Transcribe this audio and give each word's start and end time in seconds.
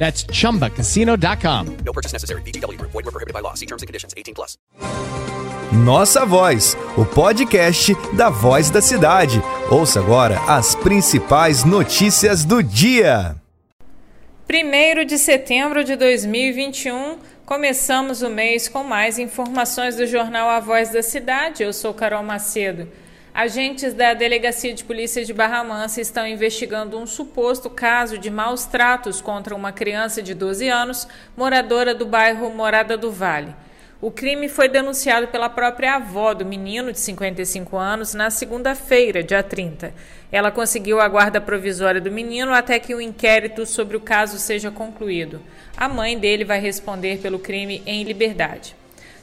That's 0.00 0.24
chumbacasino.com. 0.32 1.76
No 1.84 1.92
purchase 1.92 2.14
necessary. 2.14 2.42
VGW 2.42 2.78
Group. 2.78 2.90
Void 2.92 3.04
were 3.04 3.12
prohibited 3.12 3.34
by 3.34 3.42
law. 3.42 3.54
See 3.54 3.66
terms 3.66 3.82
and 3.82 3.86
conditions. 3.86 4.14
18 4.16 4.34
plus. 4.34 4.56
Nossa 5.72 6.26
Voz, 6.26 6.76
o 6.96 7.04
podcast 7.04 7.94
da 8.16 8.28
Voz 8.28 8.70
da 8.70 8.80
Cidade. 8.80 9.40
Ouça 9.70 10.00
agora 10.00 10.40
as 10.48 10.74
principais 10.74 11.62
notícias 11.64 12.44
do 12.44 12.60
dia. 12.60 13.36
1 14.50 15.04
de 15.04 15.16
setembro 15.16 15.84
de 15.84 15.94
2021, 15.94 17.18
começamos 17.46 18.20
o 18.20 18.28
mês 18.28 18.68
com 18.68 18.82
mais 18.82 19.16
informações 19.16 19.94
do 19.94 20.06
jornal 20.08 20.48
A 20.48 20.58
Voz 20.58 20.88
da 20.88 21.02
Cidade. 21.04 21.62
Eu 21.62 21.72
sou 21.72 21.94
Carol 21.94 22.24
Macedo. 22.24 22.88
Agentes 23.32 23.94
da 23.94 24.12
Delegacia 24.12 24.74
de 24.74 24.82
Polícia 24.82 25.24
de 25.24 25.32
Barra 25.32 25.62
Mansa 25.62 26.00
estão 26.00 26.26
investigando 26.26 26.98
um 26.98 27.06
suposto 27.06 27.70
caso 27.70 28.18
de 28.18 28.28
maus 28.28 28.66
tratos 28.66 29.20
contra 29.20 29.54
uma 29.54 29.70
criança 29.70 30.20
de 30.20 30.34
12 30.34 30.68
anos, 30.68 31.06
moradora 31.36 31.94
do 31.94 32.04
bairro 32.04 32.50
Morada 32.50 32.96
do 32.96 33.12
Vale. 33.12 33.54
O 34.00 34.10
crime 34.10 34.48
foi 34.48 34.68
denunciado 34.68 35.28
pela 35.28 35.48
própria 35.48 35.94
avó 35.94 36.34
do 36.34 36.44
menino, 36.44 36.90
de 36.90 36.98
55 36.98 37.76
anos, 37.76 38.14
na 38.14 38.30
segunda-feira, 38.30 39.22
dia 39.22 39.42
30. 39.42 39.94
Ela 40.32 40.50
conseguiu 40.50 41.00
a 41.00 41.06
guarda 41.06 41.40
provisória 41.40 42.00
do 42.00 42.10
menino 42.10 42.52
até 42.52 42.80
que 42.80 42.94
o 42.94 43.00
inquérito 43.00 43.64
sobre 43.64 43.96
o 43.96 44.00
caso 44.00 44.38
seja 44.38 44.70
concluído. 44.70 45.40
A 45.76 45.88
mãe 45.88 46.18
dele 46.18 46.44
vai 46.44 46.58
responder 46.58 47.18
pelo 47.18 47.38
crime 47.38 47.80
em 47.86 48.02
liberdade. 48.02 48.79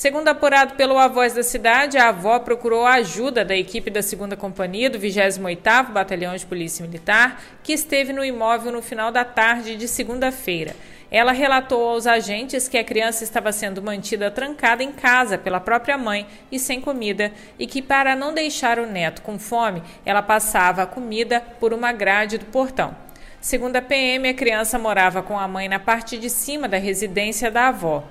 Segundo 0.00 0.28
apurado 0.28 0.76
pelo 0.76 0.96
A 0.96 1.08
Voz 1.08 1.34
da 1.34 1.42
Cidade, 1.42 1.98
a 1.98 2.08
avó 2.08 2.38
procurou 2.38 2.86
a 2.86 2.94
ajuda 2.94 3.44
da 3.44 3.54
equipe 3.54 3.90
da 3.90 4.00
2 4.00 4.34
Companhia 4.38 4.88
do 4.88 4.98
28º 4.98 5.92
Batalhão 5.92 6.34
de 6.34 6.46
Polícia 6.46 6.82
Militar, 6.82 7.38
que 7.62 7.74
esteve 7.74 8.10
no 8.10 8.24
imóvel 8.24 8.72
no 8.72 8.80
final 8.80 9.12
da 9.12 9.26
tarde 9.26 9.76
de 9.76 9.86
segunda-feira. 9.86 10.74
Ela 11.10 11.32
relatou 11.32 11.86
aos 11.86 12.06
agentes 12.06 12.66
que 12.66 12.78
a 12.78 12.82
criança 12.82 13.24
estava 13.24 13.52
sendo 13.52 13.82
mantida 13.82 14.30
trancada 14.30 14.82
em 14.82 14.90
casa 14.90 15.36
pela 15.36 15.60
própria 15.60 15.98
mãe 15.98 16.26
e 16.50 16.58
sem 16.58 16.80
comida, 16.80 17.30
e 17.58 17.66
que, 17.66 17.82
para 17.82 18.16
não 18.16 18.32
deixar 18.32 18.78
o 18.78 18.86
neto 18.86 19.20
com 19.20 19.38
fome, 19.38 19.82
ela 20.06 20.22
passava 20.22 20.82
a 20.82 20.86
comida 20.86 21.42
por 21.60 21.74
uma 21.74 21.92
grade 21.92 22.38
do 22.38 22.46
portão. 22.46 22.96
Segundo 23.38 23.76
a 23.76 23.82
PM, 23.82 24.30
a 24.30 24.34
criança 24.34 24.78
morava 24.78 25.22
com 25.22 25.38
a 25.38 25.46
mãe 25.46 25.68
na 25.68 25.78
parte 25.78 26.16
de 26.16 26.30
cima 26.30 26.66
da 26.66 26.78
residência 26.78 27.50
da 27.50 27.68
avó. 27.68 28.02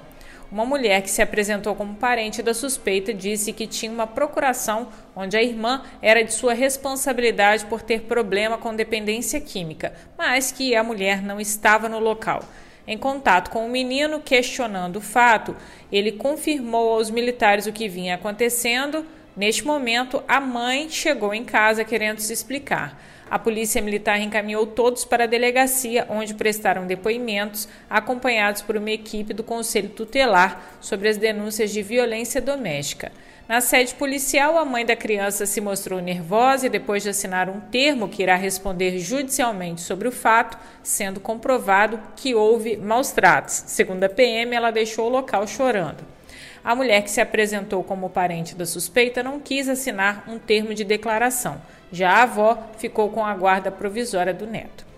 Uma 0.52 0.66
mulher 0.66 1.04
que 1.04 1.12
se 1.12 1.22
apresentou 1.22 1.76
como 1.76 1.96
parente 1.96 2.42
da 2.42 2.56
suspeita 2.56 3.14
disse 3.14 3.54
que 3.54 3.68
tinha 3.68 3.92
uma 3.92 4.08
procuração 4.08 4.88
onde 5.16 5.38
a 5.38 5.44
irmã 5.44 5.84
era 6.02 6.24
de 6.24 6.34
sua 6.34 6.54
responsabilidade 6.54 7.66
por 7.66 7.84
ter 7.84 8.02
problema 8.02 8.58
com 8.58 8.76
dependência 8.76 9.40
química, 9.40 9.94
mas 10.18 10.52
que 10.52 10.76
a 10.76 10.84
mulher 10.84 11.22
não 11.22 11.40
estava 11.40 11.88
no 11.88 12.00
local. 12.00 12.44
Em 12.88 12.98
contato 12.98 13.52
com 13.52 13.64
o 13.64 13.70
menino, 13.70 14.20
questionando 14.20 14.96
o 14.96 15.02
fato, 15.02 15.56
ele 15.92 16.14
confirmou 16.14 16.94
aos 16.94 17.12
militares 17.12 17.68
o 17.68 17.72
que 17.72 17.88
vinha 17.88 18.16
acontecendo. 18.16 19.06
Neste 19.36 19.66
momento, 19.66 20.24
a 20.28 20.40
mãe 20.40 20.90
chegou 20.90 21.34
em 21.34 21.46
casa 21.46 21.84
querendo 21.84 22.20
se 22.20 22.34
explicar. 22.34 23.00
A 23.30 23.38
Polícia 23.38 23.82
Militar 23.82 24.20
encaminhou 24.20 24.66
todos 24.66 25.06
para 25.06 25.26
a 25.26 25.28
delegacia, 25.28 26.08
onde 26.10 26.34
prestaram 26.34 26.88
depoimentos, 26.88 27.68
acompanhados 27.88 28.62
por 28.64 28.76
uma 28.76 28.90
equipe 28.90 29.34
do 29.34 29.44
Conselho 29.44 29.90
Tutelar 29.90 30.78
sobre 30.82 31.08
as 31.08 31.18
denúncias 31.18 31.72
de 31.72 31.84
violência 31.84 32.42
doméstica. 32.42 33.12
Na 33.48 33.62
sede 33.62 33.96
policial, 33.96 34.58
a 34.58 34.66
mãe 34.66 34.86
da 34.86 34.96
criança 34.96 35.46
se 35.46 35.62
mostrou 35.62 36.00
nervosa 36.00 36.68
e, 36.68 36.70
depois 36.70 37.04
de 37.04 37.10
assinar 37.10 37.50
um 37.50 37.60
termo 37.60 38.08
que 38.08 38.22
irá 38.22 38.36
responder 38.36 39.00
judicialmente 39.00 39.82
sobre 39.82 40.08
o 40.08 40.12
fato, 40.12 40.58
sendo 40.84 41.20
comprovado 41.20 42.00
que 42.16 42.36
houve 42.36 42.78
maus 42.78 43.12
tratos. 43.12 43.64
Segundo 43.68 44.04
a 44.04 44.10
PM, 44.10 44.56
ela 44.56 44.72
deixou 44.72 45.08
o 45.08 45.10
local 45.10 45.48
chorando. 45.48 46.19
A 46.64 46.76
mulher 46.76 47.02
que 47.04 47.12
se 47.12 47.22
apresentou 47.22 47.84
como 47.84 48.10
parente 48.10 48.56
da 48.56 48.66
suspeita 48.66 49.24
não 49.24 49.40
quis 49.40 49.70
assinar 49.70 50.24
um 50.28 50.38
termo 50.38 50.74
de 50.74 50.84
declaração. 50.84 51.62
Já 51.92 52.12
a 52.12 52.24
avó 52.24 52.58
ficou 52.78 53.10
com 53.10 53.26
a 53.26 53.34
guarda 53.34 53.72
provisória 53.72 54.34
do 54.34 54.46
neto. 54.46 54.90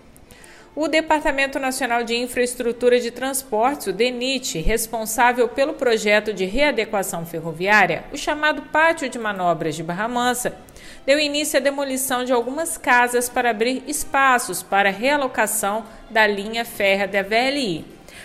O 0.74 0.88
Departamento 0.88 1.58
Nacional 1.58 2.02
de 2.02 2.16
Infraestrutura 2.16 2.98
de 2.98 3.10
Transportes, 3.10 3.88
o 3.88 3.92
DENIT, 3.92 4.58
responsável 4.58 5.46
pelo 5.46 5.74
projeto 5.74 6.32
de 6.32 6.46
readequação 6.46 7.26
ferroviária, 7.26 8.04
o 8.10 8.16
chamado 8.16 8.62
Pátio 8.62 9.06
de 9.06 9.18
Manobras 9.18 9.74
de 9.74 9.82
Barra 9.82 10.08
Mansa, 10.08 10.56
deu 11.04 11.20
início 11.20 11.58
à 11.58 11.60
demolição 11.60 12.24
de 12.24 12.32
algumas 12.32 12.78
casas 12.78 13.28
para 13.28 13.50
abrir 13.50 13.82
espaços 13.86 14.62
para 14.62 14.88
realocação 14.88 15.84
da 16.08 16.26
linha 16.26 16.64
férrea 16.64 17.06
da 17.06 17.22
VLI. 17.22 17.84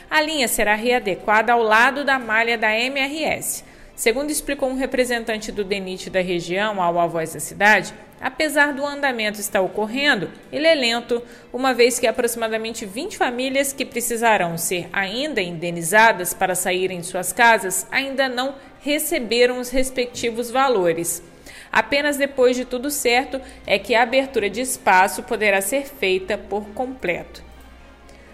A 0.09 0.21
linha 0.21 0.47
será 0.47 0.73
readequada 0.73 1.51
ao 1.51 1.61
lado 1.61 2.05
da 2.05 2.17
malha 2.17 2.57
da 2.57 2.73
MRS. 2.73 3.63
Segundo 3.93 4.29
explicou 4.29 4.69
um 4.69 4.77
representante 4.77 5.51
do 5.51 5.63
DENIT 5.63 6.09
da 6.09 6.21
região 6.21 6.81
ao 6.81 6.99
A 6.99 7.07
Voz 7.07 7.33
da 7.33 7.39
Cidade, 7.39 7.93
apesar 8.21 8.71
do 8.71 8.85
andamento 8.85 9.39
estar 9.39 9.59
ocorrendo, 9.59 10.29
ele 10.51 10.67
é 10.67 10.75
lento, 10.75 11.21
uma 11.51 11.73
vez 11.73 11.99
que 11.99 12.07
aproximadamente 12.07 12.85
20 12.85 13.17
famílias 13.17 13.73
que 13.73 13.83
precisarão 13.83 14.57
ser 14.57 14.87
ainda 14.93 15.41
indenizadas 15.41 16.33
para 16.33 16.55
saírem 16.55 17.01
de 17.01 17.07
suas 17.07 17.33
casas 17.33 17.87
ainda 17.91 18.29
não 18.29 18.55
receberam 18.81 19.59
os 19.59 19.69
respectivos 19.69 20.51
valores. 20.51 21.23
Apenas 21.71 22.17
depois 22.17 22.55
de 22.55 22.65
tudo 22.65 22.89
certo 22.89 23.41
é 23.65 23.77
que 23.77 23.93
a 23.93 24.03
abertura 24.03 24.49
de 24.49 24.61
espaço 24.61 25.23
poderá 25.23 25.59
ser 25.59 25.85
feita 25.85 26.37
por 26.37 26.65
completo. 26.69 27.46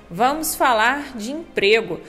Vamos 0.09 0.56
falar 0.56 1.16
de 1.16 1.31
emprego. 1.31 2.02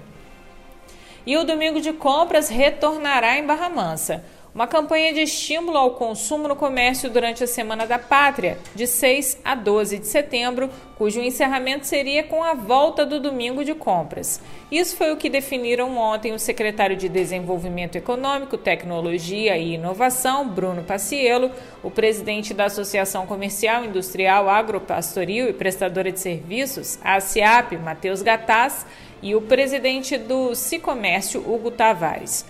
E 1.24 1.36
o 1.36 1.44
domingo 1.44 1.80
de 1.80 1.92
compras 1.92 2.48
retornará 2.48 3.38
em 3.38 3.46
Barra 3.46 3.68
Mansa 3.68 4.24
uma 4.54 4.66
campanha 4.66 5.12
de 5.12 5.20
estímulo 5.20 5.76
ao 5.76 5.92
consumo 5.92 6.48
no 6.48 6.56
comércio 6.56 7.10
durante 7.10 7.44
a 7.44 7.46
Semana 7.46 7.86
da 7.86 7.98
Pátria, 7.98 8.58
de 8.74 8.86
6 8.86 9.40
a 9.44 9.54
12 9.54 9.98
de 9.98 10.06
setembro, 10.06 10.70
cujo 10.96 11.20
encerramento 11.20 11.86
seria 11.86 12.24
com 12.24 12.42
a 12.42 12.54
volta 12.54 13.06
do 13.06 13.20
domingo 13.20 13.64
de 13.64 13.74
compras. 13.74 14.40
Isso 14.70 14.96
foi 14.96 15.12
o 15.12 15.16
que 15.16 15.30
definiram 15.30 15.96
ontem 15.96 16.32
o 16.32 16.38
secretário 16.38 16.96
de 16.96 17.08
Desenvolvimento 17.08 17.96
Econômico, 17.96 18.58
Tecnologia 18.58 19.56
e 19.56 19.74
Inovação, 19.74 20.48
Bruno 20.48 20.82
Paciello, 20.82 21.50
o 21.82 21.90
presidente 21.90 22.52
da 22.52 22.64
Associação 22.64 23.26
Comercial, 23.26 23.84
Industrial, 23.84 24.48
Agropastoril 24.48 25.48
e 25.48 25.52
Prestadora 25.52 26.10
de 26.10 26.18
Serviços, 26.18 26.98
a 27.04 27.14
ASIAP, 27.14 27.76
Matheus 27.76 28.22
Gataz, 28.22 28.84
e 29.22 29.34
o 29.34 29.40
presidente 29.40 30.16
do 30.16 30.54
Cicomércio, 30.54 31.40
Hugo 31.40 31.70
Tavares. 31.70 32.44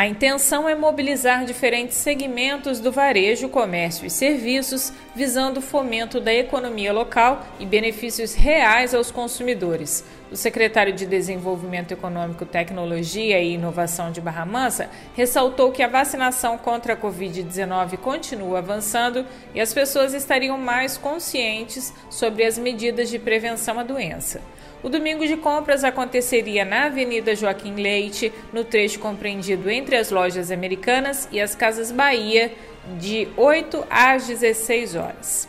A 0.00 0.06
intenção 0.06 0.66
é 0.66 0.74
mobilizar 0.74 1.44
diferentes 1.44 1.98
segmentos 1.98 2.80
do 2.80 2.90
varejo, 2.90 3.50
comércio 3.50 4.06
e 4.06 4.10
serviços, 4.10 4.94
visando 5.14 5.58
o 5.58 5.62
fomento 5.62 6.20
da 6.20 6.32
economia 6.32 6.92
local 6.92 7.46
e 7.58 7.66
benefícios 7.66 8.34
reais 8.34 8.94
aos 8.94 9.10
consumidores. 9.10 10.04
O 10.30 10.36
secretário 10.36 10.92
de 10.92 11.06
Desenvolvimento 11.06 11.92
Econômico, 11.92 12.46
Tecnologia 12.46 13.40
e 13.40 13.54
Inovação 13.54 14.12
de 14.12 14.20
Barra 14.20 14.46
Mansa 14.46 14.88
ressaltou 15.14 15.72
que 15.72 15.82
a 15.82 15.88
vacinação 15.88 16.56
contra 16.56 16.94
a 16.94 16.96
Covid-19 16.96 17.98
continua 17.98 18.58
avançando 18.58 19.26
e 19.54 19.60
as 19.60 19.74
pessoas 19.74 20.14
estariam 20.14 20.56
mais 20.56 20.96
conscientes 20.96 21.92
sobre 22.08 22.44
as 22.44 22.56
medidas 22.56 23.10
de 23.10 23.18
prevenção 23.18 23.78
à 23.80 23.82
doença. 23.82 24.40
O 24.82 24.88
domingo 24.88 25.26
de 25.26 25.36
compras 25.36 25.84
aconteceria 25.84 26.64
na 26.64 26.86
Avenida 26.86 27.36
Joaquim 27.36 27.74
Leite, 27.74 28.32
no 28.50 28.64
trecho 28.64 28.98
compreendido 28.98 29.68
entre 29.68 29.94
as 29.94 30.10
lojas 30.10 30.50
americanas 30.50 31.28
e 31.30 31.38
as 31.38 31.54
Casas 31.54 31.92
Bahia, 31.92 32.50
de 32.98 33.28
8 33.36 33.86
às 33.90 34.26
16 34.26 34.94
horas. 34.96 35.48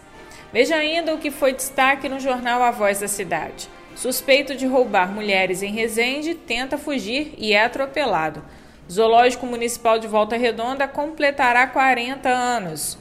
Veja 0.51 0.75
ainda 0.75 1.13
o 1.13 1.17
que 1.17 1.31
foi 1.31 1.53
destaque 1.53 2.09
no 2.09 2.19
jornal 2.19 2.61
A 2.61 2.71
Voz 2.71 2.99
da 2.99 3.07
Cidade. 3.07 3.69
Suspeito 3.95 4.55
de 4.55 4.65
roubar 4.65 5.11
mulheres 5.11 5.61
em 5.61 5.71
Resende 5.71 6.35
tenta 6.35 6.77
fugir 6.77 7.33
e 7.37 7.53
é 7.53 7.63
atropelado. 7.63 8.43
Zoológico 8.91 9.45
Municipal 9.45 9.99
de 9.99 10.07
Volta 10.07 10.35
Redonda 10.35 10.87
completará 10.87 11.67
40 11.67 12.27
anos. 12.27 12.97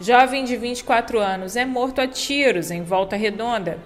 Jovem 0.00 0.44
de 0.44 0.56
24 0.56 1.18
anos 1.18 1.56
é 1.56 1.64
morto 1.64 2.00
a 2.00 2.06
tiros 2.06 2.70
em 2.70 2.82
Volta 2.82 3.16
Redonda. 3.16 3.78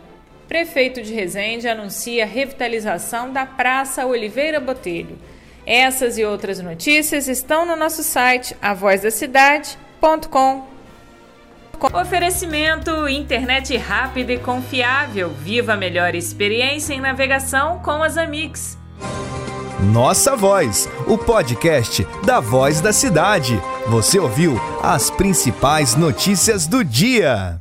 Prefeito 0.48 1.02
de 1.02 1.14
Resende 1.14 1.68
anuncia 1.68 2.26
revitalização 2.26 3.32
da 3.32 3.46
Praça 3.46 4.06
Oliveira 4.06 4.58
Botelho. 4.58 5.18
Essas 5.70 6.16
e 6.16 6.24
outras 6.24 6.60
notícias 6.60 7.28
estão 7.28 7.66
no 7.66 7.76
nosso 7.76 8.02
site 8.02 8.56
avozdacidade.com. 8.62 10.66
Oferecimento 11.92 13.06
internet 13.06 13.76
rápida 13.76 14.32
e 14.32 14.38
confiável. 14.38 15.28
Viva 15.28 15.74
a 15.74 15.76
melhor 15.76 16.14
experiência 16.14 16.94
em 16.94 17.02
navegação 17.02 17.80
com 17.80 18.02
as 18.02 18.16
Amix. 18.16 18.78
Nossa 19.92 20.34
Voz, 20.34 20.88
o 21.06 21.18
podcast 21.18 22.02
da 22.24 22.40
Voz 22.40 22.80
da 22.80 22.94
Cidade. 22.94 23.60
Você 23.88 24.18
ouviu 24.18 24.58
as 24.82 25.10
principais 25.10 25.94
notícias 25.94 26.66
do 26.66 26.82
dia. 26.82 27.60